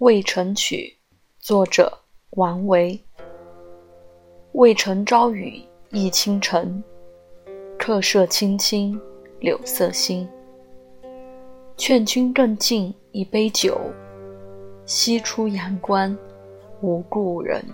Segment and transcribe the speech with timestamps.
[0.00, 0.98] 渭城曲
[1.38, 2.00] 作者
[2.30, 3.00] 王维。
[4.54, 6.82] 渭城朝雨浥轻尘
[7.78, 9.00] 客舍青青
[9.38, 10.28] 柳色新
[11.76, 13.80] 劝君更尽一杯酒
[14.84, 16.16] 西出阳关
[16.80, 17.64] 无故人。